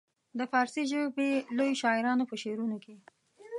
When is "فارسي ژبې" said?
0.51-1.31